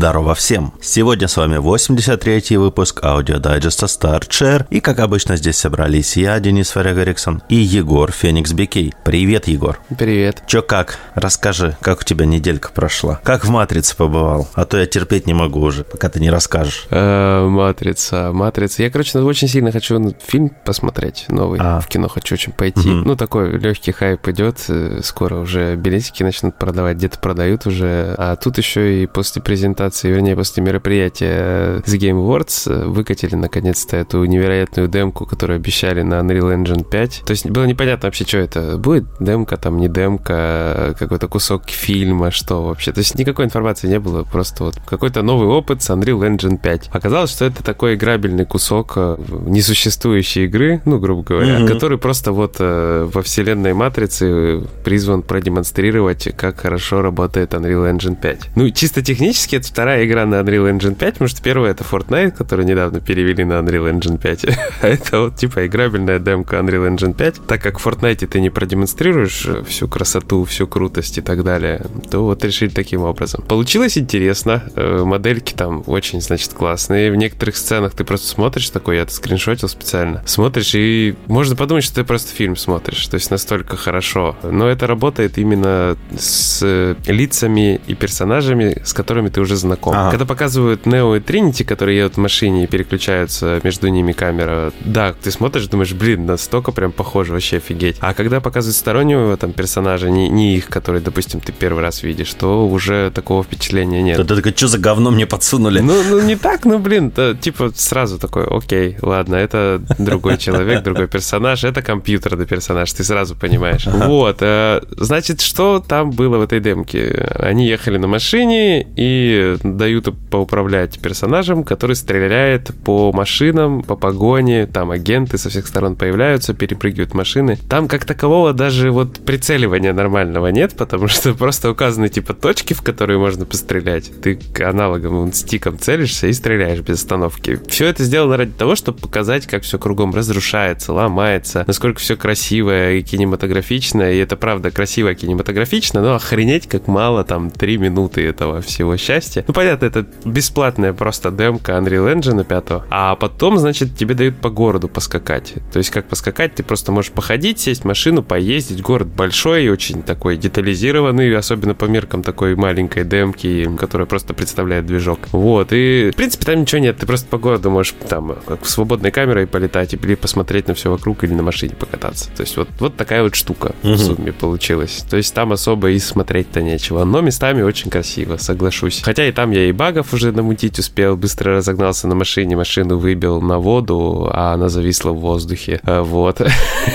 Здорово 0.00 0.34
всем! 0.34 0.72
Сегодня 0.80 1.28
с 1.28 1.36
вами 1.36 1.56
83-й 1.56 2.56
выпуск 2.56 3.04
аудиодайджеста 3.04 3.84
Start 3.84 4.21
Share, 4.21 4.66
и 4.70 4.80
как 4.80 4.98
обычно 4.98 5.36
здесь 5.36 5.58
собрались 5.58 6.16
я, 6.16 6.40
Денис 6.40 6.70
Варяг 6.70 6.96
Эриксон, 6.96 7.42
и 7.50 7.56
Егор 7.56 8.10
Феникс 8.10 8.54
Бикей. 8.54 8.94
Привет, 9.04 9.46
Егор! 9.46 9.78
Привет! 9.98 10.42
Чё 10.46 10.62
как? 10.62 10.98
Расскажи, 11.14 11.76
как 11.82 12.00
у 12.00 12.04
тебя 12.04 12.24
неделька 12.24 12.70
прошла? 12.72 13.20
Как 13.22 13.44
в 13.44 13.50
«Матрице» 13.50 13.94
побывал? 13.94 14.48
А 14.54 14.64
то 14.64 14.78
я 14.78 14.86
терпеть 14.86 15.26
не 15.26 15.34
могу 15.34 15.60
уже, 15.60 15.84
пока 15.84 16.08
ты 16.08 16.18
не 16.18 16.30
расскажешь. 16.30 16.86
Э, 16.88 17.46
«Матрица», 17.46 18.32
«Матрица». 18.32 18.82
Я, 18.82 18.88
короче, 18.88 19.18
очень 19.18 19.48
сильно 19.48 19.70
хочу 19.70 20.16
фильм 20.26 20.50
посмотреть 20.64 21.26
новый. 21.28 21.60
А. 21.62 21.78
В 21.80 21.88
кино 21.88 22.08
хочу 22.08 22.36
очень 22.36 22.52
пойти. 22.52 22.88
Угу. 22.88 23.06
Ну, 23.06 23.16
такой 23.16 23.58
легкий 23.58 23.92
хайп 23.92 24.26
идет. 24.28 24.64
Э, 24.68 25.00
скоро 25.04 25.36
уже 25.40 25.76
билетики 25.76 26.22
начнут 26.22 26.56
продавать, 26.56 26.96
где-то 26.96 27.18
продают 27.18 27.66
уже. 27.66 28.14
А 28.16 28.36
тут 28.36 28.56
еще 28.56 29.02
и 29.02 29.06
после 29.06 29.42
презентации 29.42 29.89
презентации, 29.90 30.10
вернее, 30.10 30.36
после 30.36 30.62
мероприятия 30.62 31.78
The 31.80 31.98
Game 31.98 32.20
Awards 32.22 32.86
выкатили 32.86 33.34
наконец-то 33.34 33.96
эту 33.96 34.24
невероятную 34.24 34.88
демку, 34.88 35.26
которую 35.26 35.56
обещали 35.56 36.02
на 36.02 36.20
Unreal 36.20 36.54
Engine 36.56 36.88
5. 36.88 37.22
То 37.26 37.30
есть 37.30 37.48
было 37.48 37.64
непонятно 37.64 38.06
вообще, 38.06 38.24
что 38.24 38.38
это 38.38 38.78
будет. 38.78 39.04
Демка 39.20 39.56
там, 39.56 39.78
не 39.78 39.88
демка, 39.88 40.94
какой-то 40.98 41.28
кусок 41.28 41.68
фильма, 41.68 42.30
что 42.30 42.62
вообще. 42.64 42.92
То 42.92 43.00
есть 43.00 43.18
никакой 43.18 43.46
информации 43.46 43.88
не 43.88 43.98
было, 43.98 44.24
просто 44.24 44.64
вот 44.64 44.76
какой-то 44.86 45.22
новый 45.22 45.48
опыт 45.48 45.82
с 45.82 45.90
Unreal 45.90 46.20
Engine 46.20 46.58
5. 46.58 46.90
Оказалось, 46.92 47.30
что 47.30 47.44
это 47.44 47.62
такой 47.62 47.94
играбельный 47.94 48.44
кусок 48.44 48.92
э, 48.96 49.16
несуществующей 49.46 50.44
игры, 50.44 50.80
ну, 50.84 50.98
грубо 50.98 51.22
говоря, 51.22 51.60
mm-hmm. 51.60 51.68
который 51.68 51.98
просто 51.98 52.32
вот 52.32 52.56
э, 52.58 53.08
во 53.12 53.22
вселенной 53.22 53.74
Матрицы 53.74 54.62
призван 54.84 55.22
продемонстрировать, 55.22 56.28
как 56.36 56.60
хорошо 56.60 57.02
работает 57.02 57.54
Unreal 57.54 57.92
Engine 57.92 58.16
5. 58.20 58.50
Ну, 58.56 58.70
чисто 58.70 59.02
технически 59.02 59.56
это 59.56 59.66
вторая 59.80 60.04
игра 60.04 60.26
на 60.26 60.40
Unreal 60.40 60.70
Engine 60.70 60.94
5, 60.94 61.12
потому 61.14 61.28
что 61.28 61.40
первая 61.42 61.72
это 61.72 61.84
Fortnite, 61.84 62.32
который 62.32 62.64
недавно 62.64 63.00
перевели 63.00 63.44
на 63.44 63.54
Unreal 63.54 63.90
Engine 63.90 64.18
5. 64.18 64.44
а 64.82 64.88
это 64.88 65.20
вот 65.20 65.36
типа 65.36 65.66
играбельная 65.66 66.18
демка 66.18 66.56
Unreal 66.56 66.94
Engine 66.94 67.14
5. 67.14 67.46
Так 67.46 67.62
как 67.62 67.78
в 67.78 67.86
Fortnite 67.86 68.26
ты 68.26 68.40
не 68.40 68.50
продемонстрируешь 68.50 69.46
всю 69.66 69.88
красоту, 69.88 70.44
всю 70.44 70.66
крутость 70.66 71.18
и 71.18 71.20
так 71.22 71.44
далее, 71.44 71.86
то 72.10 72.24
вот 72.24 72.44
решили 72.44 72.68
таким 72.68 73.02
образом. 73.02 73.42
Получилось 73.48 73.96
интересно. 73.96 74.62
Э, 74.76 75.02
модельки 75.04 75.54
там 75.54 75.82
очень, 75.86 76.20
значит, 76.20 76.52
классные. 76.52 77.10
В 77.10 77.16
некоторых 77.16 77.56
сценах 77.56 77.94
ты 77.94 78.04
просто 78.04 78.26
смотришь 78.26 78.68
такой, 78.68 78.96
я 78.96 79.02
это 79.02 79.14
скриншотил 79.14 79.70
специально. 79.70 80.22
Смотришь 80.26 80.74
и 80.74 81.14
можно 81.26 81.56
подумать, 81.56 81.84
что 81.84 81.94
ты 81.94 82.04
просто 82.04 82.34
фильм 82.34 82.54
смотришь. 82.56 83.06
То 83.06 83.14
есть 83.14 83.30
настолько 83.30 83.78
хорошо. 83.78 84.36
Но 84.42 84.68
это 84.68 84.86
работает 84.86 85.38
именно 85.38 85.96
с 86.18 86.96
лицами 87.06 87.80
и 87.86 87.94
персонажами, 87.94 88.82
с 88.84 88.92
которыми 88.92 89.30
ты 89.30 89.40
уже 89.40 89.50
уже 89.50 89.56
знаком. 89.70 89.94
Ага. 89.94 90.10
Когда 90.10 90.24
показывают 90.24 90.86
Нео 90.86 91.16
и 91.16 91.20
Тринити, 91.20 91.64
которые 91.64 91.98
едут 91.98 92.14
в 92.14 92.20
машине 92.20 92.64
и 92.64 92.66
переключаются 92.66 93.60
между 93.62 93.88
ними 93.88 94.12
камера, 94.12 94.72
да, 94.80 95.14
ты 95.22 95.30
смотришь, 95.30 95.66
думаешь, 95.68 95.92
блин, 95.92 96.26
настолько 96.26 96.72
прям 96.72 96.92
похоже, 96.92 97.32
вообще 97.32 97.58
офигеть. 97.58 97.96
А 98.00 98.14
когда 98.14 98.40
показывают 98.40 98.76
стороннего 98.76 99.36
там 99.36 99.52
персонажа, 99.52 100.10
не, 100.10 100.28
не 100.28 100.56
их, 100.56 100.66
который, 100.66 101.00
допустим, 101.00 101.40
ты 101.40 101.52
первый 101.52 101.82
раз 101.82 102.02
видишь, 102.02 102.32
то 102.34 102.66
уже 102.66 103.10
такого 103.10 103.42
впечатления 103.44 104.02
нет. 104.02 104.26
Да, 104.26 104.34
да, 104.34 104.50
что 104.50 104.68
за 104.68 104.78
говно 104.78 105.10
мне 105.10 105.26
подсунули? 105.26 105.80
Ну, 105.80 106.02
ну 106.08 106.20
не 106.20 106.36
так, 106.36 106.64
ну, 106.64 106.78
блин, 106.78 107.10
то, 107.10 107.34
типа 107.34 107.72
сразу 107.74 108.18
такой, 108.18 108.44
окей, 108.44 108.96
ладно, 109.02 109.36
это 109.36 109.80
другой 109.98 110.38
человек, 110.38 110.82
другой 110.82 111.06
персонаж, 111.06 111.64
это 111.64 111.82
компьютерный 111.82 112.46
персонаж, 112.46 112.92
ты 112.92 113.04
сразу 113.04 113.36
понимаешь. 113.36 113.86
Вот, 113.86 114.38
э, 114.40 114.80
значит, 114.96 115.40
что 115.40 115.84
там 115.86 116.10
было 116.10 116.38
в 116.38 116.42
этой 116.42 116.60
демке? 116.60 117.28
Они 117.38 117.66
ехали 117.66 117.98
на 117.98 118.06
машине, 118.06 118.86
и 118.96 119.56
дают 119.62 120.08
поуправлять 120.30 120.98
персонажем, 121.00 121.64
который 121.64 121.96
стреляет 121.96 122.70
по 122.84 123.12
машинам, 123.12 123.82
по 123.82 123.96
погоне, 123.96 124.66
там 124.66 124.90
агенты 124.90 125.38
со 125.38 125.48
всех 125.48 125.66
сторон 125.66 125.96
появляются, 125.96 126.54
перепрыгивают 126.54 127.14
машины. 127.14 127.58
Там 127.68 127.88
как 127.88 128.04
такового 128.04 128.52
даже 128.52 128.90
вот 128.90 129.20
прицеливания 129.20 129.92
нормального 129.92 130.48
нет, 130.48 130.74
потому 130.76 131.08
что 131.08 131.34
просто 131.38 131.70
указаны 131.70 132.08
типа 132.08 132.34
точки, 132.34 132.74
в 132.74 132.82
которые 132.82 133.18
можно 133.18 133.44
пострелять. 133.44 134.10
Ты 134.22 134.38
аналогом 134.60 135.32
стиком 135.32 135.78
целишься 135.78 136.26
и 136.26 136.32
стреляешь 136.32 136.80
без 136.80 136.96
остановки. 136.96 137.60
Все 137.68 137.86
это 137.86 138.04
сделано 138.04 138.36
ради 138.36 138.52
того, 138.52 138.76
чтобы 138.76 138.98
показать, 138.98 139.46
как 139.46 139.62
все 139.62 139.78
кругом 139.78 140.14
разрушается, 140.14 140.92
ломается, 140.92 141.64
насколько 141.66 142.00
все 142.00 142.16
красивое 142.16 142.94
и 142.94 143.02
кинематографичное, 143.02 144.12
и 144.12 144.18
это 144.18 144.36
правда 144.36 144.70
красиво 144.70 145.14
кинематографично, 145.14 146.00
но 146.00 146.14
охренеть 146.14 146.68
как 146.68 146.86
мало 146.86 147.24
там 147.24 147.50
три 147.50 147.78
минуты 147.78 148.24
этого 148.26 148.60
всего 148.60 148.96
счастья. 148.96 149.44
Ну, 149.50 149.54
понятно, 149.54 149.86
это 149.86 150.06
бесплатная 150.24 150.92
просто 150.92 151.32
демка 151.32 151.72
Unreal 151.72 152.14
Engine 152.14 152.44
5. 152.44 152.84
А 152.88 153.16
потом, 153.16 153.58
значит, 153.58 153.96
тебе 153.96 154.14
дают 154.14 154.36
по 154.36 154.48
городу 154.48 154.86
поскакать. 154.86 155.54
То 155.72 155.78
есть, 155.78 155.90
как 155.90 156.06
поскакать, 156.06 156.54
ты 156.54 156.62
просто 156.62 156.92
можешь 156.92 157.10
походить, 157.10 157.58
сесть 157.58 157.82
в 157.82 157.84
машину, 157.84 158.22
поездить. 158.22 158.80
Город 158.80 159.08
большой, 159.08 159.68
очень 159.68 160.04
такой 160.04 160.36
детализированный, 160.36 161.36
особенно 161.36 161.74
по 161.74 161.86
меркам 161.86 162.22
такой 162.22 162.54
маленькой 162.54 163.02
демки, 163.02 163.68
которая 163.76 164.06
просто 164.06 164.34
представляет 164.34 164.86
движок. 164.86 165.18
Вот, 165.32 165.72
и, 165.72 166.12
в 166.12 166.16
принципе, 166.16 166.46
там 166.46 166.60
ничего 166.60 166.80
нет. 166.80 166.98
Ты 166.98 167.06
просто 167.06 167.26
по 167.26 167.38
городу 167.38 167.70
можешь 167.70 167.96
там 168.08 168.36
как 168.46 168.64
свободной 168.64 169.10
камерой 169.10 169.48
полетать 169.48 169.94
или 169.94 170.14
посмотреть 170.14 170.68
на 170.68 170.74
все 170.74 170.92
вокруг, 170.92 171.24
или 171.24 171.32
на 171.32 171.42
машине 171.42 171.74
покататься. 171.74 172.30
То 172.36 172.42
есть, 172.42 172.56
вот, 172.56 172.68
вот 172.78 172.94
такая 172.96 173.24
вот 173.24 173.34
штука 173.34 173.74
угу. 173.82 173.94
в 173.94 173.98
сумме 173.98 174.32
получилась. 174.32 175.04
То 175.10 175.16
есть, 175.16 175.34
там 175.34 175.50
особо 175.50 175.90
и 175.90 175.98
смотреть-то 175.98 176.62
нечего. 176.62 177.02
Но 177.02 177.20
местами 177.20 177.62
очень 177.62 177.90
красиво, 177.90 178.36
соглашусь. 178.36 179.02
Хотя 179.02 179.24
и 179.30 179.32
там 179.32 179.52
я 179.52 179.68
и 179.68 179.72
багов 179.72 180.12
уже 180.12 180.32
намутить 180.32 180.78
успел, 180.78 181.16
быстро 181.16 181.56
разогнался 181.56 182.08
на 182.08 182.14
машине, 182.14 182.56
машину 182.56 182.98
выбил 182.98 183.40
на 183.40 183.58
воду, 183.58 184.28
а 184.32 184.52
она 184.54 184.68
зависла 184.68 185.12
в 185.12 185.20
воздухе. 185.20 185.80
Э, 185.84 186.00
вот. 186.00 186.40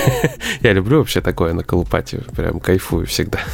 Я 0.60 0.72
люблю 0.72 0.98
вообще 0.98 1.20
такое 1.20 1.54
на 1.54 1.64
колупате, 1.64 2.22
прям 2.36 2.60
кайфую 2.60 3.06
всегда. 3.06 3.40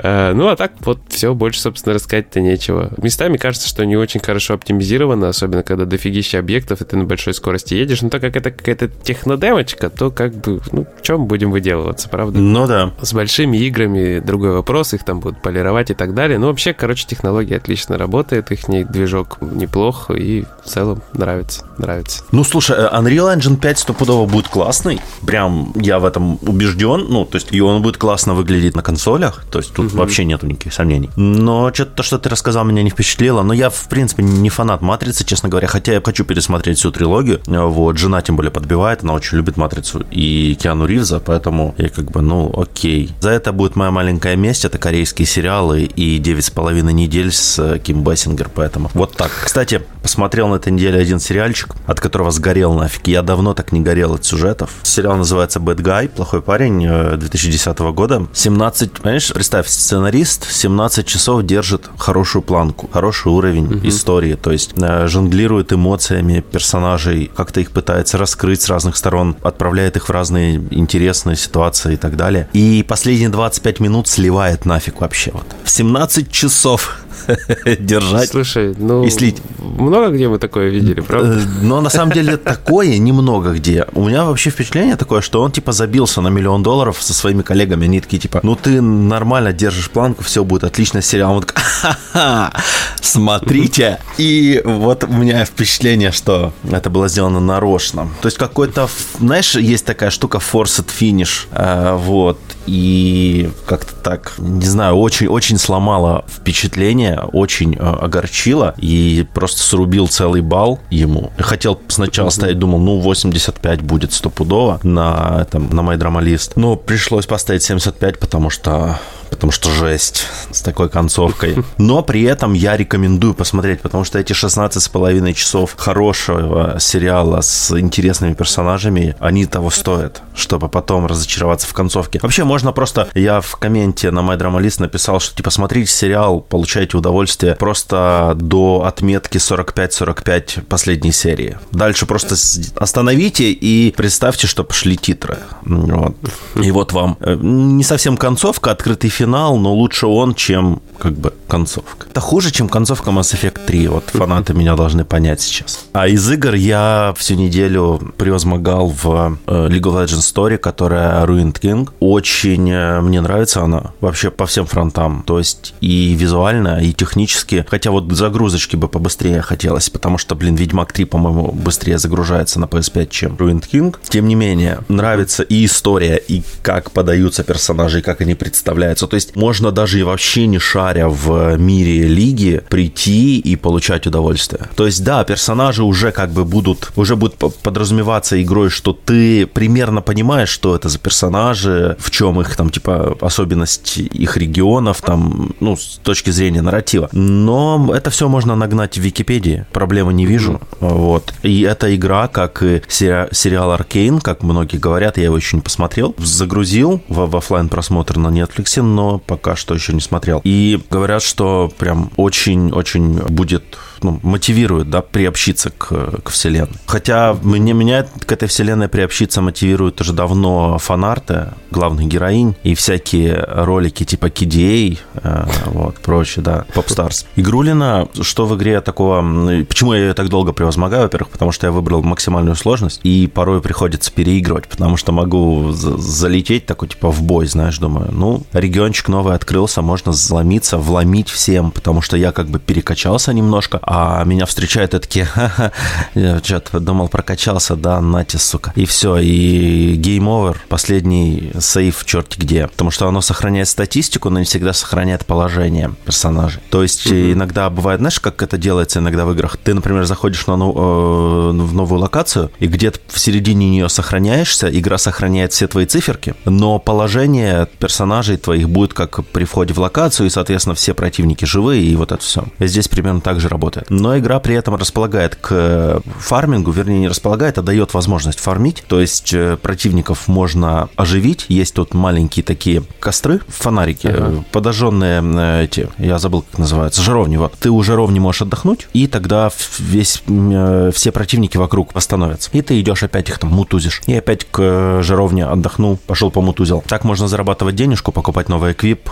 Э, 0.00 0.32
ну, 0.32 0.48
а 0.48 0.56
так 0.56 0.72
вот 0.80 1.00
все, 1.08 1.34
больше, 1.34 1.60
собственно, 1.60 1.94
рассказать-то 1.94 2.40
нечего. 2.40 2.90
Местами 2.98 3.36
кажется, 3.36 3.68
что 3.68 3.84
не 3.84 3.96
очень 3.96 4.20
хорошо 4.20 4.54
оптимизировано, 4.54 5.28
особенно 5.28 5.62
когда 5.62 5.84
дофигища 5.86 6.38
объектов, 6.38 6.80
и 6.80 6.84
ты 6.84 6.96
на 6.96 7.04
большой 7.04 7.34
скорости 7.34 7.74
едешь. 7.74 8.02
Но 8.02 8.08
так 8.08 8.20
как 8.20 8.36
это 8.36 8.50
какая-то 8.50 8.88
технодемочка, 8.88 9.90
то 9.90 10.10
как 10.10 10.34
бы, 10.34 10.60
ну, 10.72 10.86
в 10.96 11.02
чем 11.02 11.26
будем 11.26 11.50
выделываться, 11.50 12.08
правда? 12.08 12.38
Ну 12.38 12.66
да. 12.66 12.92
С 13.00 13.12
большими 13.12 13.56
играми 13.56 14.20
другой 14.20 14.52
вопрос, 14.52 14.94
их 14.94 15.04
там 15.04 15.20
будут 15.20 15.42
полировать 15.42 15.90
и 15.90 15.94
так 15.94 16.14
далее. 16.14 16.38
Ну, 16.38 16.46
вообще, 16.46 16.72
короче, 16.72 17.06
технология 17.06 17.56
отлично 17.56 17.87
работает, 17.96 18.50
их 18.50 18.66
движок 18.90 19.38
неплох, 19.40 20.10
и 20.10 20.44
в 20.64 20.68
целом 20.68 21.02
нравится, 21.12 21.64
нравится. 21.78 22.22
Ну, 22.32 22.44
слушай, 22.44 22.76
э, 22.76 22.88
Unreal 22.92 23.36
Engine 23.36 23.56
5 23.56 23.78
стопудово 23.78 24.26
будет 24.26 24.48
классный, 24.48 25.00
прям 25.26 25.72
я 25.76 25.98
в 25.98 26.04
этом 26.04 26.38
убежден, 26.42 27.06
ну, 27.08 27.24
то 27.24 27.36
есть 27.36 27.48
и 27.52 27.60
он 27.60 27.82
будет 27.82 27.96
классно 27.96 28.34
выглядеть 28.34 28.76
на 28.76 28.82
консолях, 28.82 29.44
то 29.50 29.58
есть 29.58 29.72
тут 29.72 29.86
угу. 29.86 29.98
вообще 29.98 30.24
нету 30.24 30.46
никаких 30.46 30.74
сомнений. 30.74 31.10
Но 31.16 31.72
что-то 31.72 31.96
то, 31.96 32.02
что 32.02 32.18
ты 32.18 32.28
рассказал, 32.28 32.64
меня 32.64 32.82
не 32.82 32.90
впечатлило, 32.90 33.42
но 33.42 33.52
я, 33.52 33.70
в 33.70 33.88
принципе, 33.88 34.22
не 34.22 34.50
фанат 34.50 34.82
Матрицы, 34.82 35.24
честно 35.24 35.48
говоря, 35.48 35.68
хотя 35.68 35.92
я 35.92 36.00
хочу 36.00 36.24
пересмотреть 36.24 36.78
всю 36.78 36.90
трилогию, 36.90 37.40
вот, 37.46 37.98
жена 37.98 38.22
тем 38.22 38.36
более 38.36 38.50
подбивает, 38.50 39.02
она 39.02 39.14
очень 39.14 39.36
любит 39.36 39.56
Матрицу 39.56 40.04
и 40.10 40.56
Киану 40.60 40.86
Ривза, 40.86 41.20
поэтому 41.20 41.74
я 41.78 41.88
как 41.88 42.10
бы, 42.10 42.20
ну, 42.20 42.52
окей. 42.56 43.10
За 43.20 43.30
это 43.30 43.52
будет 43.52 43.76
моя 43.76 43.90
маленькая 43.90 44.36
месть, 44.36 44.64
это 44.64 44.78
корейские 44.78 45.26
сериалы 45.26 45.84
и 45.84 46.18
девять 46.18 46.46
с 46.46 46.50
половиной 46.50 46.92
недель 46.92 47.32
с 47.32 47.77
э, 47.78 47.82
Ким 47.82 48.02
Бессингер, 48.02 48.50
поэтому 48.54 48.90
вот 48.94 49.14
так. 49.14 49.30
Кстати, 49.44 49.82
посмотрел 50.02 50.48
на 50.48 50.56
этой 50.56 50.72
неделе 50.72 51.00
один 51.00 51.20
сериальчик, 51.20 51.74
от 51.86 52.00
которого 52.00 52.30
сгорел 52.30 52.74
нафиг. 52.74 53.06
Я 53.06 53.22
давно 53.22 53.54
так 53.54 53.72
не 53.72 53.80
горел 53.80 54.14
от 54.14 54.24
сюжетов. 54.24 54.70
Сериал 54.82 55.16
называется 55.16 55.60
Bad 55.60 55.80
Guy, 55.80 56.08
плохой 56.08 56.42
парень, 56.42 57.18
2010 57.18 57.80
э, 57.80 57.92
года. 57.92 58.26
17, 58.32 58.92
понимаешь, 58.92 59.32
представь, 59.32 59.68
сценарист 59.68 60.50
17 60.50 61.06
часов 61.06 61.42
держит 61.42 61.88
хорошую 61.98 62.42
планку, 62.42 62.88
хороший 62.92 63.32
уровень 63.32 63.66
угу. 63.66 63.88
истории, 63.88 64.34
то 64.34 64.52
есть 64.52 64.72
э, 64.76 65.06
жонглирует 65.06 65.72
эмоциями 65.72 66.40
персонажей, 66.40 67.30
как-то 67.34 67.60
их 67.60 67.70
пытается 67.70 68.18
раскрыть 68.18 68.62
с 68.62 68.68
разных 68.68 68.96
сторон, 68.96 69.36
отправляет 69.42 69.96
их 69.96 70.08
в 70.08 70.12
разные 70.12 70.56
интересные 70.70 71.36
ситуации 71.36 71.94
и 71.94 71.96
так 71.96 72.16
далее. 72.16 72.48
И 72.52 72.84
последние 72.86 73.28
25 73.28 73.80
минут 73.80 74.08
сливает 74.08 74.64
нафиг 74.64 75.00
вообще. 75.00 75.30
Вот. 75.32 75.46
В 75.64 75.70
17 75.70 76.30
часов 76.30 76.98
держать 77.78 78.30
Слушай, 78.30 78.74
ну, 78.78 79.04
и 79.04 79.10
слить. 79.10 79.42
много 79.58 80.08
где 80.08 80.28
мы 80.28 80.38
такое 80.38 80.68
видели, 80.68 81.00
правда? 81.00 81.38
Э, 81.38 81.42
но 81.62 81.80
на 81.80 81.90
самом 81.90 82.12
деле 82.12 82.36
такое 82.36 82.98
немного 82.98 83.52
где. 83.52 83.86
У 83.94 84.08
меня 84.08 84.24
вообще 84.24 84.50
впечатление 84.50 84.96
такое, 84.96 85.20
что 85.20 85.42
он 85.42 85.52
типа 85.52 85.72
забился 85.72 86.20
на 86.20 86.28
миллион 86.28 86.62
долларов 86.62 86.98
со 87.00 87.14
своими 87.14 87.42
коллегами. 87.42 87.84
Они 87.84 88.00
такие 88.00 88.20
типа, 88.20 88.40
ну 88.42 88.56
ты 88.56 88.80
нормально 88.80 89.52
держишь 89.52 89.90
планку, 89.90 90.22
все 90.22 90.44
будет 90.44 90.64
отлично, 90.64 91.02
сериал. 91.02 91.34
Он 91.34 91.42
такой, 91.42 91.62
ха-ха, 91.62 92.52
смотрите. 93.00 93.98
И 94.16 94.62
вот 94.64 95.04
у 95.04 95.12
меня 95.12 95.44
впечатление, 95.44 96.12
что 96.12 96.52
это 96.70 96.90
было 96.90 97.08
сделано 97.08 97.40
нарочно. 97.40 98.08
То 98.20 98.26
есть 98.26 98.38
какой-то, 98.38 98.88
знаешь, 99.18 99.54
есть 99.54 99.84
такая 99.84 100.10
штука 100.10 100.38
forced 100.38 100.86
finish, 100.98 101.46
э, 101.52 101.96
вот, 101.96 102.38
и 102.66 103.50
как-то 103.66 103.94
так, 103.94 104.34
не 104.38 104.66
знаю, 104.66 104.96
очень-очень 104.96 105.58
сломало 105.58 106.24
впечатление, 106.28 107.17
очень 107.24 107.74
э, 107.74 107.78
огорчило, 107.78 108.74
и 108.78 109.26
просто 109.34 109.62
срубил 109.62 110.08
целый 110.08 110.40
бал 110.40 110.80
ему. 110.90 111.32
Хотел 111.38 111.80
сначала 111.88 112.30
ставить, 112.30 112.58
думал, 112.58 112.78
ну, 112.78 112.98
85 113.00 113.82
будет 113.82 114.12
стопудово 114.12 114.80
на, 114.82 115.38
этом, 115.42 115.70
на 115.70 115.80
MyDramaList, 115.80 116.52
но 116.56 116.76
пришлось 116.76 117.26
поставить 117.26 117.62
75, 117.62 118.18
потому 118.18 118.50
что 118.50 118.98
потому 119.30 119.52
что 119.52 119.70
жесть 119.70 120.26
с 120.50 120.62
такой 120.62 120.88
концовкой. 120.88 121.56
Но 121.78 122.02
при 122.02 122.22
этом 122.22 122.52
я 122.52 122.76
рекомендую 122.76 123.34
посмотреть, 123.34 123.80
потому 123.80 124.04
что 124.04 124.18
эти 124.18 124.32
16 124.32 124.82
с 124.82 124.88
половиной 124.88 125.34
часов 125.34 125.74
хорошего 125.76 126.76
сериала 126.78 127.40
с 127.40 127.78
интересными 127.78 128.34
персонажами, 128.34 129.16
они 129.18 129.46
того 129.46 129.70
стоят, 129.70 130.22
чтобы 130.34 130.68
потом 130.68 131.06
разочароваться 131.06 131.66
в 131.66 131.72
концовке. 131.72 132.18
Вообще, 132.22 132.44
можно 132.44 132.72
просто... 132.72 133.08
Я 133.14 133.40
в 133.40 133.56
комменте 133.56 134.10
на 134.10 134.20
MyDramaList 134.20 134.80
написал, 134.80 135.20
что, 135.20 135.36
типа, 135.36 135.50
смотрите 135.50 135.90
сериал, 135.90 136.40
получайте 136.40 136.96
удовольствие 136.96 137.54
просто 137.54 138.32
до 138.36 138.84
отметки 138.86 139.38
45-45 139.38 140.62
последней 140.64 141.12
серии. 141.12 141.58
Дальше 141.72 142.06
просто 142.06 142.36
остановите 142.76 143.52
и 143.52 143.92
представьте, 143.96 144.46
что 144.46 144.64
пошли 144.64 144.96
титры. 144.96 145.38
Вот. 145.62 146.16
И 146.56 146.70
вот 146.70 146.92
вам 146.92 147.16
э, 147.20 147.36
не 147.40 147.84
совсем 147.84 148.16
концовка, 148.16 148.70
открытый 148.70 149.10
финал, 149.18 149.56
но 149.56 149.74
лучше 149.74 150.06
он, 150.06 150.34
чем 150.34 150.80
как 150.98 151.12
бы 151.14 151.32
концовка. 151.48 152.06
Это 152.10 152.20
хуже, 152.20 152.50
чем 152.50 152.68
концовка 152.68 153.10
Mass 153.10 153.34
Effect 153.34 153.66
3. 153.66 153.88
Вот 153.88 154.04
фанаты 154.10 154.54
меня 154.54 154.76
должны 154.76 155.04
понять 155.04 155.40
сейчас. 155.40 155.86
А 155.92 156.08
из 156.08 156.30
игр 156.30 156.54
я 156.54 157.14
всю 157.16 157.34
неделю 157.34 158.12
превозмогал 158.16 158.88
в 158.88 159.38
э, 159.46 159.68
League 159.68 159.82
of 159.82 160.04
Legends 160.04 160.34
Story, 160.34 160.58
которая 160.58 161.24
Ruined 161.24 161.60
King. 161.60 161.88
Очень 162.00 162.70
э, 162.70 163.00
мне 163.00 163.20
нравится 163.20 163.62
она 163.62 163.92
вообще 164.00 164.30
по 164.30 164.46
всем 164.46 164.66
фронтам. 164.66 165.22
То 165.26 165.38
есть 165.38 165.74
и 165.80 166.14
визуально, 166.14 166.80
и 166.82 166.92
технически. 166.92 167.64
Хотя 167.68 167.90
вот 167.90 168.10
загрузочки 168.12 168.76
бы 168.76 168.88
побыстрее 168.88 169.40
хотелось, 169.42 169.90
потому 169.90 170.18
что, 170.18 170.34
блин, 170.34 170.56
Ведьмак 170.56 170.92
3, 170.92 171.04
по-моему, 171.06 171.52
быстрее 171.52 171.98
загружается 171.98 172.60
на 172.60 172.64
PS5, 172.66 173.08
чем 173.10 173.36
Ruined 173.36 173.64
King. 173.72 173.96
Тем 174.08 174.28
не 174.28 174.34
менее, 174.34 174.80
нравится 174.88 175.42
и 175.42 175.64
история, 175.64 176.16
и 176.16 176.42
как 176.62 176.90
подаются 176.90 177.44
персонажи, 177.44 177.98
и 177.98 178.02
как 178.02 178.20
они 178.20 178.34
представляются. 178.34 179.06
То 179.08 179.16
есть 179.16 179.36
можно 179.36 179.72
даже 179.72 179.98
и 179.98 180.02
вообще 180.02 180.46
не 180.46 180.58
шаря 180.58 181.08
в 181.08 181.56
мире 181.56 182.06
лиги 182.06 182.62
прийти 182.68 183.38
и 183.38 183.56
получать 183.56 184.06
удовольствие. 184.06 184.68
То 184.76 184.86
есть, 184.86 185.02
да, 185.04 185.24
персонажи 185.24 185.82
уже 185.82 186.12
как 186.12 186.30
бы 186.30 186.44
будут, 186.44 186.92
уже 186.96 187.16
будут 187.16 187.36
подразумеваться 187.36 188.40
игрой, 188.42 188.70
что 188.70 188.92
ты 188.92 189.46
примерно 189.46 190.02
понимаешь, 190.02 190.48
что 190.48 190.76
это 190.76 190.88
за 190.88 190.98
персонажи, 190.98 191.96
в 191.98 192.10
чем 192.10 192.40
их 192.40 192.56
там, 192.56 192.70
типа, 192.70 193.16
особенность 193.20 193.98
их 193.98 194.36
регионов, 194.36 195.02
там, 195.02 195.54
ну, 195.60 195.76
с 195.76 196.00
точки 196.02 196.30
зрения 196.30 196.62
нарратива. 196.62 197.08
Но 197.12 197.90
это 197.94 198.10
все 198.10 198.28
можно 198.28 198.54
нагнать 198.54 198.98
в 198.98 199.00
Википедии, 199.00 199.66
проблемы 199.72 200.12
не 200.12 200.26
вижу. 200.26 200.60
Вот. 200.80 201.34
И 201.42 201.62
эта 201.62 201.94
игра, 201.94 202.28
как 202.28 202.62
и 202.62 202.82
сериал 202.88 203.72
Аркейн, 203.72 204.20
как 204.20 204.42
многие 204.42 204.76
говорят, 204.76 205.18
я 205.18 205.24
его 205.24 205.36
еще 205.36 205.56
не 205.56 205.62
посмотрел, 205.62 206.14
загрузил 206.18 207.02
в, 207.08 207.26
в 207.26 207.36
офлайн 207.36 207.68
просмотр 207.68 208.18
на 208.18 208.28
Netflix, 208.28 208.80
но 208.98 209.20
пока 209.20 209.54
что 209.54 209.74
еще 209.74 209.92
не 209.92 210.00
смотрел. 210.00 210.40
И 210.42 210.80
говорят, 210.90 211.22
что 211.22 211.70
прям 211.78 212.10
очень-очень 212.16 213.20
будет 213.28 213.78
ну, 214.02 214.20
мотивирует, 214.22 214.90
да, 214.90 215.02
приобщиться 215.02 215.70
к, 215.70 216.20
к 216.22 216.30
вселенной. 216.30 216.76
Хотя 216.86 217.36
мне, 217.42 217.72
меня 217.72 218.06
к 218.26 218.32
этой 218.32 218.48
вселенной 218.48 218.88
приобщиться 218.88 219.40
мотивирует 219.40 220.00
уже 220.00 220.12
давно 220.12 220.78
фанарты 220.78 221.48
главных 221.70 222.06
героинь 222.06 222.56
и 222.62 222.74
всякие 222.74 223.44
ролики 223.48 224.04
типа 224.04 224.26
KDA, 224.26 224.98
э, 225.14 225.46
вот, 225.66 225.96
прочее, 225.96 226.42
да, 226.42 226.64
Popstars. 226.74 227.26
Игрулина, 227.36 228.08
что 228.20 228.46
в 228.46 228.56
игре 228.56 228.80
такого... 228.80 229.20
Почему 229.64 229.94
я 229.94 230.00
ее 230.00 230.14
так 230.14 230.28
долго 230.28 230.52
превозмогаю? 230.52 231.04
Во-первых, 231.04 231.30
потому 231.30 231.52
что 231.52 231.66
я 231.66 231.72
выбрал 231.72 232.02
максимальную 232.02 232.56
сложность, 232.56 233.00
и 233.02 233.26
порой 233.26 233.60
приходится 233.60 234.12
переигрывать, 234.12 234.68
потому 234.68 234.96
что 234.96 235.12
могу 235.12 235.72
залететь 235.72 236.66
такой, 236.66 236.88
типа, 236.88 237.10
в 237.10 237.22
бой, 237.22 237.46
знаешь, 237.46 237.78
думаю, 237.78 238.10
ну, 238.12 238.42
региончик 238.52 239.08
новый 239.08 239.34
открылся, 239.34 239.82
можно 239.82 240.12
заломиться, 240.12 240.78
вломить 240.78 241.28
всем, 241.28 241.70
потому 241.70 242.00
что 242.00 242.16
я 242.16 242.32
как 242.32 242.48
бы 242.48 242.58
перекачался 242.58 243.32
немножко, 243.32 243.78
а 243.90 244.22
меня 244.24 244.44
встречают 244.44 244.92
и 244.92 244.98
такие, 244.98 245.24
ха-ха, 245.24 245.72
я 246.14 246.40
что-то 246.44 246.78
думал, 246.78 247.08
прокачался, 247.08 247.74
да, 247.74 248.02
нате, 248.02 248.36
сука. 248.36 248.72
И 248.74 248.84
все, 248.84 249.16
и 249.16 249.94
game 249.94 250.28
over, 250.28 250.60
последний 250.68 251.52
сейв 251.58 252.04
черти 252.04 252.38
где. 252.38 252.68
Потому 252.68 252.90
что 252.90 253.08
оно 253.08 253.22
сохраняет 253.22 253.66
статистику, 253.66 254.28
но 254.28 254.40
не 254.40 254.44
всегда 254.44 254.74
сохраняет 254.74 255.24
положение 255.24 255.94
персонажей. 256.04 256.60
То 256.68 256.82
есть 256.82 257.06
mm-hmm. 257.06 257.32
иногда 257.32 257.70
бывает, 257.70 258.00
знаешь, 258.00 258.20
как 258.20 258.42
это 258.42 258.58
делается 258.58 258.98
иногда 258.98 259.24
в 259.24 259.32
играх? 259.32 259.56
Ты, 259.56 259.72
например, 259.72 260.04
заходишь 260.04 260.46
на, 260.46 260.56
ну, 260.56 260.70
э, 260.70 261.50
в 261.52 261.72
новую 261.72 262.00
локацию, 262.00 262.50
и 262.58 262.66
где-то 262.66 263.00
в 263.08 263.18
середине 263.18 263.70
нее 263.70 263.88
сохраняешься, 263.88 264.68
игра 264.68 264.98
сохраняет 264.98 265.54
все 265.54 265.66
твои 265.66 265.86
циферки, 265.86 266.34
но 266.44 266.78
положение 266.78 267.66
персонажей 267.78 268.36
твоих 268.36 268.68
будет 268.68 268.92
как 268.92 269.24
при 269.28 269.44
входе 269.44 269.72
в 269.72 269.78
локацию, 269.78 270.26
и, 270.26 270.30
соответственно, 270.30 270.74
все 270.74 270.92
противники 270.92 271.46
живые, 271.46 271.82
и 271.84 271.96
вот 271.96 272.12
это 272.12 272.22
все. 272.22 272.44
Здесь 272.60 272.88
примерно 272.88 273.22
так 273.22 273.40
же 273.40 273.48
работает 273.48 273.77
работает. 273.78 274.02
Но 274.02 274.18
игра 274.18 274.40
при 274.40 274.54
этом 274.54 274.74
располагает 274.74 275.36
к 275.36 276.02
фармингу, 276.18 276.70
вернее, 276.70 277.00
не 277.00 277.08
располагает, 277.08 277.58
а 277.58 277.62
дает 277.62 277.94
возможность 277.94 278.38
фармить. 278.38 278.84
То 278.86 279.00
есть 279.00 279.32
э, 279.32 279.56
противников 279.60 280.28
можно 280.28 280.88
оживить. 280.96 281.46
Есть 281.48 281.74
тут 281.74 281.94
маленькие 281.94 282.44
такие 282.44 282.82
костры, 283.00 283.40
фонарики, 283.48 284.06
ага. 284.06 284.44
подожженные 284.52 285.22
э, 285.22 285.64
эти, 285.64 285.88
я 285.98 286.18
забыл, 286.18 286.42
как 286.42 286.58
называется, 286.58 287.02
жаровни. 287.02 287.36
Вот. 287.36 287.54
Ты 287.58 287.70
у 287.70 287.82
жаровни 287.82 288.18
можешь 288.18 288.42
отдохнуть, 288.42 288.88
и 288.92 289.06
тогда 289.06 289.50
весь, 289.78 290.22
э, 290.26 290.90
все 290.94 291.12
противники 291.12 291.56
вокруг 291.56 291.94
восстановятся. 291.94 292.50
И 292.52 292.62
ты 292.62 292.80
идешь 292.80 293.02
опять 293.02 293.28
их 293.28 293.38
там 293.38 293.50
мутузишь. 293.50 294.02
И 294.06 294.14
опять 294.14 294.46
к 294.50 295.02
жаровне 295.02 295.46
отдохнул, 295.46 295.98
пошел 296.06 296.30
помутузил. 296.30 296.82
Так 296.86 297.04
можно 297.04 297.28
зарабатывать 297.28 297.74
денежку, 297.74 298.12
покупать 298.12 298.48
новый 298.48 298.72
эквип. 298.72 299.10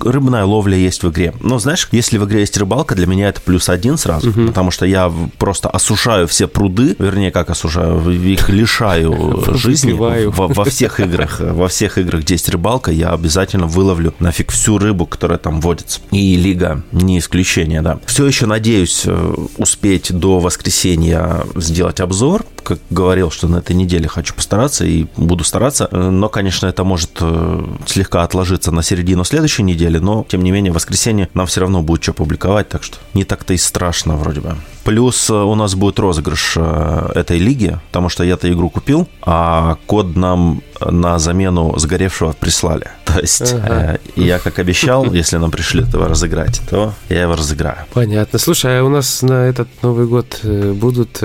Рыбная 0.00 0.44
ловля 0.44 0.76
есть 0.76 1.02
в 1.02 1.10
игре. 1.10 1.34
Но 1.40 1.58
знаешь, 1.58 1.88
если 1.92 2.18
в 2.18 2.24
игре 2.24 2.40
есть 2.40 2.56
рыбалка, 2.56 2.94
для 2.94 3.06
меня 3.06 3.28
это 3.28 3.40
плюс 3.40 3.68
один 3.68 3.96
сразу, 4.08 4.30
угу. 4.30 4.48
потому 4.48 4.70
что 4.70 4.86
я 4.86 5.12
просто 5.38 5.68
осушаю 5.68 6.26
все 6.26 6.46
пруды, 6.46 6.96
вернее, 6.98 7.30
как 7.30 7.50
осушаю, 7.50 8.10
их 8.10 8.48
лишаю 8.48 9.44
жизни 9.54 9.92
во, 9.92 10.48
во 10.48 10.64
всех 10.64 11.00
играх. 11.06 11.40
Во 11.40 11.68
всех 11.68 11.98
играх, 11.98 12.22
где 12.22 12.34
есть 12.34 12.48
рыбалка, 12.48 12.90
я 12.90 13.10
обязательно 13.10 13.66
выловлю 13.66 14.14
нафиг 14.18 14.50
всю 14.52 14.78
рыбу, 14.78 15.06
которая 15.06 15.38
там 15.38 15.60
водится. 15.60 16.00
И 16.10 16.36
Лига 16.36 16.82
не 16.92 17.18
исключение, 17.18 17.82
да. 17.82 17.98
Все 18.06 18.26
еще 18.26 18.46
надеюсь 18.46 19.02
э, 19.04 19.34
успеть 19.56 20.12
до 20.12 20.38
воскресенья 20.38 21.44
сделать 21.56 22.00
обзор. 22.00 22.44
Как 22.68 22.80
говорил, 22.90 23.30
что 23.30 23.48
на 23.48 23.56
этой 23.56 23.74
неделе 23.74 24.08
хочу 24.08 24.34
постараться 24.34 24.84
и 24.84 25.06
буду 25.16 25.42
стараться. 25.42 25.88
Э, 25.90 26.10
но, 26.10 26.28
конечно, 26.28 26.66
это 26.66 26.84
может 26.84 27.12
э, 27.18 27.64
слегка 27.86 28.24
отложиться 28.24 28.72
на 28.72 28.82
середину 28.82 29.24
следующей 29.24 29.62
недели, 29.62 29.96
но, 29.96 30.26
тем 30.28 30.44
не 30.44 30.50
менее, 30.50 30.70
в 30.70 30.74
воскресенье 30.74 31.30
нам 31.32 31.46
все 31.46 31.62
равно 31.62 31.80
будет 31.80 32.02
что 32.02 32.12
публиковать, 32.12 32.68
так 32.68 32.82
что 32.82 32.98
не 33.14 33.24
так-то 33.24 33.54
и 33.54 33.56
страшно 33.56 34.16
вроде 34.16 34.42
бы. 34.42 34.54
Плюс 34.84 35.30
э, 35.30 35.34
у 35.34 35.54
нас 35.54 35.74
будет 35.76 35.98
розыгрыш 35.98 36.58
этой 36.58 37.38
лиги, 37.38 37.80
потому 37.86 38.10
что 38.10 38.22
я-то 38.22 38.52
игру 38.52 38.68
купил, 38.68 39.08
а 39.22 39.78
код 39.86 40.14
нам 40.14 40.60
на 40.80 41.18
замену 41.18 41.74
сгоревшего 41.78 42.32
прислали. 42.32 42.88
То 43.04 43.20
есть 43.20 43.52
ага. 43.52 43.94
э, 43.94 43.98
я, 44.16 44.38
как 44.38 44.58
обещал, 44.58 45.04
если 45.12 45.36
нам 45.36 45.50
пришли 45.50 45.82
этого 45.82 46.08
разыграть, 46.08 46.60
то 46.70 46.94
я 47.08 47.22
его 47.22 47.36
разыграю. 47.36 47.78
Понятно. 47.92 48.38
Слушай, 48.38 48.80
а 48.80 48.84
у 48.84 48.88
нас 48.88 49.22
на 49.22 49.46
этот 49.46 49.68
Новый 49.82 50.06
год 50.06 50.40
э, 50.42 50.72
будут 50.72 51.22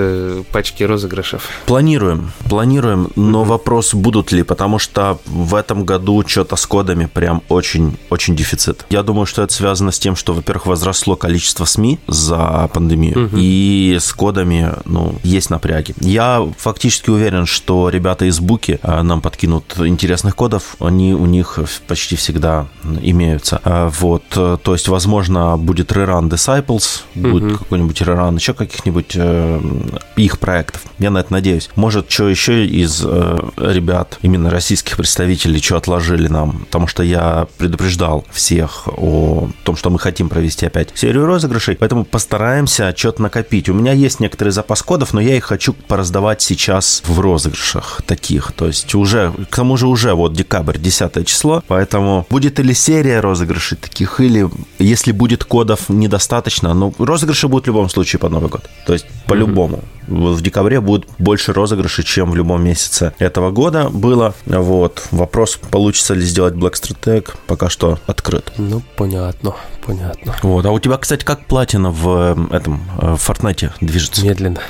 пачки 0.50 0.82
розыгрышев? 0.82 1.48
Планируем, 1.66 2.32
планируем, 2.48 3.10
но 3.16 3.44
вопрос, 3.44 3.94
будут 3.94 4.32
ли, 4.32 4.42
потому 4.42 4.78
что 4.78 5.18
в 5.26 5.54
этом 5.54 5.84
году 5.84 6.22
что-то 6.26 6.56
с 6.56 6.66
кодами 6.66 7.06
прям 7.06 7.42
очень-очень 7.48 8.36
дефицит. 8.36 8.86
Я 8.90 9.02
думаю, 9.02 9.26
что 9.26 9.42
это 9.42 9.52
связано 9.52 9.92
с 9.92 9.98
тем, 9.98 10.16
что, 10.16 10.32
во-первых, 10.32 10.66
возросло 10.66 11.16
количество 11.16 11.64
СМИ 11.64 12.00
за 12.06 12.68
пандемию, 12.72 13.26
угу. 13.26 13.36
и 13.38 13.98
с 14.00 14.12
кодами, 14.12 14.72
ну, 14.84 15.14
есть 15.22 15.50
напряги. 15.50 15.94
Я 16.00 16.46
фактически 16.58 17.10
уверен, 17.10 17.46
что 17.46 17.88
ребята 17.88 18.24
из 18.24 18.40
Буки 18.40 18.78
э, 18.82 19.02
нам 19.02 19.20
подкидывают 19.20 19.43
подкинут 19.44 19.74
интересных 19.78 20.36
кодов, 20.36 20.76
они 20.80 21.12
у 21.14 21.26
них 21.26 21.58
почти 21.86 22.16
всегда 22.16 22.66
имеются. 23.02 23.60
А, 23.62 23.90
вот, 23.90 24.22
то 24.30 24.72
есть, 24.72 24.88
возможно, 24.88 25.58
будет 25.58 25.92
Rerun 25.92 26.30
Disciples, 26.30 27.02
будет 27.14 27.42
mm-hmm. 27.44 27.58
какой-нибудь 27.58 28.00
Rerun 28.00 28.36
еще 28.36 28.54
каких-нибудь 28.54 29.12
э, 29.16 29.60
их 30.16 30.38
проектов. 30.38 30.82
Я 30.98 31.10
на 31.10 31.18
это 31.18 31.32
надеюсь. 31.32 31.68
Может, 31.76 32.10
что 32.10 32.28
еще 32.28 32.64
из 32.64 33.02
э, 33.04 33.38
ребят, 33.58 34.18
именно 34.22 34.48
российских 34.48 34.96
представителей, 34.96 35.60
что 35.60 35.76
отложили 35.76 36.28
нам, 36.28 36.60
потому 36.64 36.86
что 36.86 37.02
я 37.02 37.46
предупреждал 37.58 38.24
всех 38.32 38.88
о 38.88 39.50
том, 39.64 39.76
что 39.76 39.90
мы 39.90 39.98
хотим 39.98 40.30
провести 40.30 40.64
опять 40.64 40.88
серию 40.94 41.26
розыгрышей, 41.26 41.76
поэтому 41.76 42.04
постараемся 42.04 42.94
что-то 42.96 43.20
накопить. 43.20 43.68
У 43.68 43.74
меня 43.74 43.92
есть 43.92 44.20
некоторый 44.20 44.50
запас 44.50 44.82
кодов, 44.82 45.12
но 45.12 45.20
я 45.20 45.36
их 45.36 45.44
хочу 45.44 45.74
пораздавать 45.74 46.40
сейчас 46.40 47.02
в 47.06 47.20
розыгрышах 47.20 48.00
таких. 48.06 48.52
То 48.52 48.66
есть 48.66 48.94
уже, 48.94 49.33
к 49.50 49.56
тому 49.56 49.76
же 49.76 49.86
уже 49.86 50.14
вот 50.14 50.32
декабрь, 50.32 50.78
10 50.78 51.26
число, 51.26 51.62
поэтому 51.68 52.26
будет 52.30 52.60
или 52.60 52.72
серия 52.72 53.20
розыгрышей 53.20 53.78
таких, 53.78 54.20
или 54.20 54.48
если 54.78 55.12
будет 55.12 55.44
кодов 55.44 55.88
недостаточно, 55.88 56.74
но 56.74 56.92
розыгрыши 56.98 57.48
будут 57.48 57.64
в 57.64 57.68
любом 57.68 57.88
случае 57.88 58.20
под 58.20 58.32
Новый 58.32 58.48
год. 58.50 58.68
То 58.86 58.92
есть 58.92 59.06
по-любому. 59.26 59.82
В 60.06 60.42
декабре 60.42 60.80
будет 60.80 61.06
больше 61.18 61.52
розыгрышей, 61.52 62.04
чем 62.04 62.30
в 62.30 62.36
любом 62.36 62.62
месяце 62.62 63.14
этого 63.18 63.50
года 63.50 63.88
было. 63.88 64.34
Вот. 64.46 65.08
Вопрос, 65.10 65.58
получится 65.70 66.14
ли 66.14 66.22
сделать 66.22 66.54
Black 66.54 66.74
Street 66.74 66.98
Tag, 67.00 67.30
пока 67.46 67.70
что 67.70 67.98
открыт. 68.06 68.52
Ну, 68.58 68.82
понятно, 68.96 69.54
понятно. 69.86 70.34
Вот. 70.42 70.66
А 70.66 70.70
у 70.70 70.78
тебя, 70.78 70.96
кстати, 70.96 71.24
как 71.24 71.46
платина 71.46 71.90
в 71.90 72.48
э, 72.50 72.56
этом 72.56 72.82
э, 73.00 73.14
в 73.14 73.30
Fortnite 73.30 73.72
движется? 73.80 74.24
Медленно. 74.24 74.60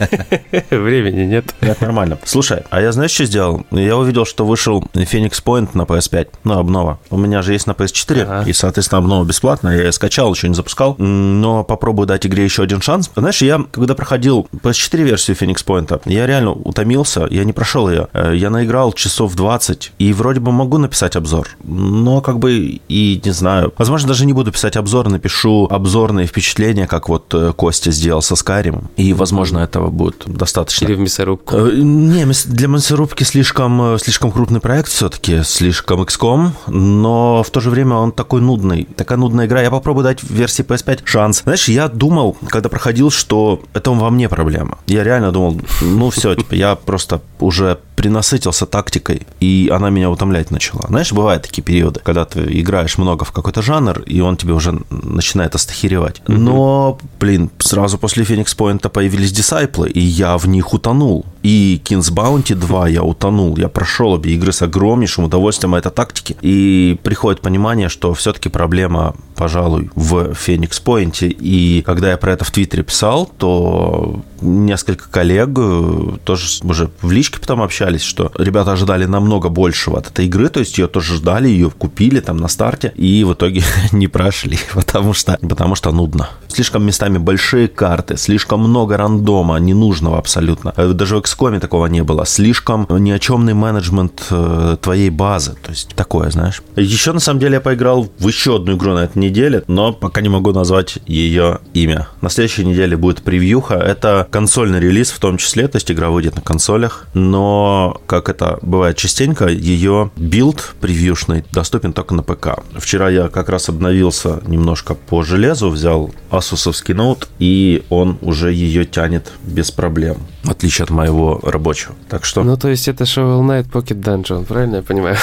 Времени 0.70 1.24
нет. 1.24 1.54
Нет, 1.60 1.80
нормально. 1.80 2.18
Слушай, 2.24 2.62
а 2.70 2.80
я 2.80 2.92
знаешь, 2.92 3.10
что 3.10 3.24
сделал? 3.24 3.64
Я 3.70 3.96
увидел, 3.96 4.24
что 4.24 4.44
вышел 4.44 4.84
Phoenix 4.94 5.42
Point 5.44 5.70
на 5.74 5.82
PS5, 5.82 6.28
ну, 6.44 6.58
обнова. 6.58 6.98
У 7.10 7.16
меня 7.16 7.42
же 7.42 7.52
есть 7.52 7.66
на 7.66 7.72
PS4, 7.72 8.48
и, 8.48 8.52
соответственно, 8.52 8.98
обнова 8.98 9.24
бесплатная. 9.24 9.76
Я 9.76 9.84
ее 9.84 9.92
скачал, 9.92 10.32
еще 10.32 10.48
не 10.48 10.54
запускал, 10.54 10.96
но 10.98 11.64
попробую 11.64 12.06
дать 12.06 12.26
игре 12.26 12.44
еще 12.44 12.62
один 12.62 12.80
шанс. 12.80 13.10
Знаешь, 13.14 13.42
я, 13.42 13.64
когда 13.70 13.94
проходил 13.94 14.48
PS4 14.52 15.02
версию 15.02 15.36
Phoenix 15.36 15.64
Point, 15.64 16.02
я 16.04 16.26
реально 16.26 16.52
утомился, 16.52 17.26
я 17.30 17.44
не 17.44 17.52
прошел 17.52 17.88
ее. 17.88 18.08
Э, 18.12 18.32
я 18.34 18.50
наиграл 18.50 18.92
часов 18.92 19.34
20, 19.34 19.92
и 19.98 20.12
вроде 20.12 20.40
бы 20.40 20.52
могу 20.52 20.78
написать 20.78 21.16
обзор, 21.16 21.48
но 21.64 22.20
как 22.20 22.38
бы 22.38 22.80
и 22.88 23.20
не 23.24 23.30
знаю. 23.30 23.72
Возможно, 23.76 24.08
даже 24.08 24.26
не 24.26 24.29
буду 24.32 24.52
писать 24.52 24.76
обзор, 24.76 25.08
напишу 25.08 25.66
обзорные 25.70 26.26
впечатления, 26.26 26.86
как 26.86 27.08
вот 27.08 27.32
э, 27.34 27.52
Костя 27.54 27.90
сделал 27.90 28.22
со 28.22 28.34
Skyrim, 28.34 28.84
и, 28.96 29.12
возможно, 29.12 29.58
этого 29.58 29.90
будет 29.90 30.24
достаточно. 30.26 30.86
Или 30.86 30.94
в 30.94 31.00
мясорубку. 31.00 31.56
Э, 31.56 31.72
не, 31.74 32.24
для 32.46 32.68
мясорубки 32.68 33.24
слишком, 33.24 33.98
слишком 33.98 34.32
крупный 34.32 34.60
проект 34.60 34.88
все-таки, 34.88 35.42
слишком 35.42 36.02
XCOM, 36.02 36.50
но 36.66 37.42
в 37.42 37.50
то 37.50 37.60
же 37.60 37.70
время 37.70 37.96
он 37.96 38.12
такой 38.12 38.40
нудный, 38.40 38.86
такая 38.96 39.18
нудная 39.18 39.46
игра. 39.46 39.62
Я 39.62 39.70
попробую 39.70 40.04
дать 40.04 40.22
в 40.22 40.30
версии 40.30 40.64
PS5 40.64 41.00
шанс. 41.04 41.42
Знаешь, 41.42 41.68
я 41.68 41.88
думал, 41.88 42.36
когда 42.48 42.68
проходил, 42.68 43.10
что 43.10 43.62
это 43.72 43.90
во 43.90 44.10
мне 44.10 44.28
проблема. 44.28 44.78
Я 44.86 45.04
реально 45.04 45.32
думал, 45.32 45.60
ну 45.80 46.10
все, 46.10 46.34
типа, 46.34 46.54
я 46.54 46.74
просто 46.74 47.20
уже 47.38 47.78
принасытился 48.00 48.64
тактикой, 48.64 49.26
и 49.40 49.70
она 49.70 49.90
меня 49.90 50.08
утомлять 50.08 50.50
начала. 50.50 50.86
Знаешь, 50.88 51.12
бывают 51.12 51.42
такие 51.42 51.62
периоды, 51.62 52.00
когда 52.02 52.24
ты 52.24 52.40
играешь 52.48 52.96
много 52.96 53.26
в 53.26 53.32
какой-то 53.32 53.60
жанр, 53.60 54.00
и 54.06 54.22
он 54.22 54.38
тебе 54.38 54.54
уже 54.54 54.80
начинает 54.88 55.54
остахиревать. 55.54 56.22
Но, 56.26 56.98
блин, 57.20 57.50
сразу 57.58 57.98
после 57.98 58.24
Феникс 58.24 58.54
Пойнта 58.54 58.88
появились 58.88 59.32
дисайплы, 59.32 59.90
и 59.90 60.00
я 60.00 60.38
в 60.38 60.48
них 60.48 60.72
утонул. 60.72 61.26
И 61.42 61.78
Kings 61.84 62.10
Bounty 62.10 62.54
2 62.54 62.88
я 62.88 63.02
утонул. 63.02 63.58
Я 63.58 63.68
прошел 63.68 64.12
обе 64.12 64.32
игры 64.32 64.52
с 64.52 64.62
огромнейшим 64.62 65.24
удовольствием 65.24 65.74
этой 65.74 65.92
тактики. 65.92 66.38
И 66.40 66.98
приходит 67.02 67.42
понимание, 67.42 67.90
что 67.90 68.14
все-таки 68.14 68.48
проблема, 68.48 69.14
пожалуй, 69.40 69.90
в 69.94 70.34
Феникс 70.34 70.80
Пойнте. 70.80 71.28
И 71.28 71.80
когда 71.80 72.10
я 72.10 72.18
про 72.18 72.32
это 72.32 72.44
в 72.44 72.50
Твиттере 72.50 72.82
писал, 72.82 73.24
то 73.38 74.20
несколько 74.42 75.08
коллег 75.08 75.48
э, 75.56 76.18
тоже 76.24 76.62
уже 76.62 76.90
в 77.00 77.10
личке 77.10 77.38
потом 77.38 77.62
общались, 77.62 78.02
что 78.02 78.32
ребята 78.38 78.72
ожидали 78.72 79.06
намного 79.06 79.48
большего 79.48 79.98
от 79.98 80.08
этой 80.08 80.26
игры, 80.26 80.48
то 80.48 80.60
есть 80.60 80.78
ее 80.78 80.88
тоже 80.88 81.14
ждали, 81.14 81.48
ее 81.48 81.70
купили 81.70 82.20
там 82.20 82.36
на 82.36 82.48
старте, 82.48 82.92
и 82.96 83.24
в 83.24 83.32
итоге 83.32 83.62
не 83.92 84.08
прошли, 84.08 84.58
потому 84.74 85.14
что, 85.14 85.38
потому 85.40 85.74
что 85.74 85.92
нудно. 85.92 86.28
Слишком 86.48 86.84
местами 86.84 87.18
большие 87.18 87.68
карты, 87.68 88.16
слишком 88.16 88.60
много 88.60 88.96
рандома, 88.96 89.56
ненужного 89.56 90.18
абсолютно. 90.18 90.72
Э, 90.76 90.92
даже 90.92 91.16
в 91.16 91.20
XCOM 91.20 91.60
такого 91.60 91.86
не 91.86 92.02
было. 92.02 92.26
Слишком 92.26 92.86
ни 92.90 93.10
о 93.10 93.18
чемный 93.18 93.54
менеджмент 93.54 94.22
э, 94.30 94.76
твоей 94.80 95.10
базы, 95.10 95.54
то 95.62 95.70
есть 95.70 95.94
такое, 95.94 96.30
знаешь. 96.30 96.62
Еще, 96.76 97.12
на 97.12 97.20
самом 97.20 97.40
деле, 97.40 97.54
я 97.54 97.60
поиграл 97.60 98.08
в 98.18 98.28
еще 98.28 98.56
одну 98.56 98.76
игру 98.76 98.92
на 98.92 99.04
этой 99.04 99.18
неделе, 99.18 99.29
но 99.66 99.92
пока 99.92 100.20
не 100.20 100.28
могу 100.28 100.52
назвать 100.52 100.98
ее 101.06 101.60
имя. 101.74 102.08
На 102.20 102.28
следующей 102.28 102.64
неделе 102.64 102.96
будет 102.96 103.22
превьюха. 103.22 103.74
Это 103.74 104.26
консольный 104.30 104.80
релиз 104.80 105.10
в 105.10 105.18
том 105.18 105.36
числе, 105.38 105.68
то 105.68 105.76
есть 105.76 105.90
игра 105.90 106.10
выйдет 106.10 106.36
на 106.36 106.42
консолях, 106.42 107.06
но, 107.14 108.00
как 108.06 108.28
это 108.28 108.58
бывает 108.62 108.96
частенько, 108.96 109.46
ее 109.48 110.10
build 110.16 110.74
превьюшный 110.80 111.44
доступен 111.52 111.92
только 111.92 112.14
на 112.14 112.22
ПК. 112.22 112.60
Вчера 112.76 113.08
я 113.08 113.28
как 113.28 113.48
раз 113.48 113.68
обновился 113.68 114.40
немножко 114.46 114.94
по 114.94 115.22
железу, 115.22 115.70
взял 115.70 116.10
Asus 116.30 116.56
овский 116.56 116.94
ноут, 116.94 117.28
и 117.38 117.84
он 117.88 118.18
уже 118.22 118.52
ее 118.52 118.84
тянет 118.84 119.32
без 119.42 119.70
проблем, 119.70 120.18
в 120.42 120.50
отличие 120.50 120.84
от 120.84 120.90
моего 120.90 121.40
рабочего. 121.42 121.94
Так 122.08 122.24
что... 122.24 122.42
Ну, 122.42 122.56
то 122.56 122.68
есть 122.68 122.88
это 122.88 123.04
Shovel 123.04 123.40
Knight 123.42 123.70
Pocket 123.70 124.00
Dungeon, 124.02 124.44
правильно 124.44 124.76
я 124.76 124.82
понимаю? 124.82 125.16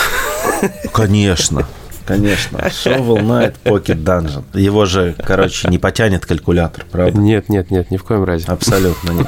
Конечно. 0.94 1.68
Конечно. 2.08 2.58
Shovel 2.68 3.18
Knight 3.18 3.56
Pocket 3.64 4.04
Dungeon. 4.04 4.44
Его 4.54 4.86
же, 4.86 5.14
короче, 5.24 5.68
не 5.68 5.78
потянет 5.78 6.26
калькулятор, 6.26 6.86
правда? 6.92 7.20
Нет, 7.20 7.50
нет, 7.50 7.70
нет, 7.70 7.92
ни 7.92 7.98
в 7.98 8.04
коем 8.04 8.24
разе. 8.24 8.46
Абсолютно 8.48 9.12
нет. 9.12 9.28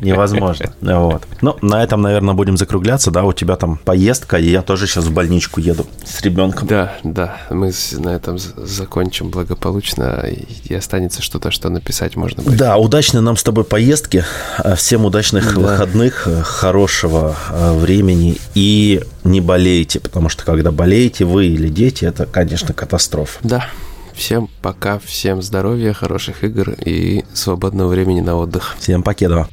Невозможно. 0.00 0.72
Вот. 0.80 1.22
Ну, 1.40 1.56
на 1.62 1.82
этом, 1.82 2.02
наверное, 2.02 2.34
будем 2.34 2.56
закругляться, 2.56 3.10
да, 3.10 3.24
у 3.24 3.32
тебя 3.32 3.56
там 3.56 3.78
поездка, 3.78 4.36
и 4.36 4.48
я 4.50 4.62
тоже 4.62 4.86
сейчас 4.86 5.04
в 5.04 5.12
больничку 5.12 5.60
еду 5.60 5.86
с 6.04 6.20
ребенком. 6.22 6.68
Да, 6.68 6.94
да, 7.02 7.36
мы 7.50 7.72
на 7.92 8.10
этом 8.10 8.38
закончим 8.38 9.30
благополучно, 9.30 10.24
и 10.64 10.74
останется 10.74 11.22
что-то, 11.22 11.50
что 11.50 11.68
написать 11.68 12.16
можно 12.16 12.42
будет. 12.42 12.58
Да, 12.58 12.76
удачной 12.76 13.20
нам 13.20 13.36
с 13.36 13.42
тобой 13.42 13.64
поездки, 13.64 14.24
а, 14.58 14.74
всем 14.74 15.04
удачных 15.04 15.54
да. 15.54 15.60
выходных, 15.60 16.26
э, 16.26 16.42
хорошего 16.42 17.36
э, 17.50 17.78
времени, 17.78 18.38
и 18.54 19.02
не 19.24 19.40
болейте, 19.40 20.00
потому 20.00 20.28
что 20.28 20.44
когда 20.44 20.70
болеете 20.70 21.24
вы 21.24 21.46
или 21.46 21.68
дети, 21.68 22.04
это, 22.04 22.26
конечно, 22.26 22.72
катастрофа. 22.74 23.38
Да. 23.42 23.66
Всем 24.16 24.48
пока, 24.62 24.98
всем 24.98 25.42
здоровья, 25.42 25.92
хороших 25.92 26.42
игр 26.42 26.70
и 26.70 27.22
свободного 27.34 27.88
времени 27.88 28.20
на 28.20 28.36
отдых. 28.36 28.74
Всем 28.78 29.02
покедова. 29.02 29.46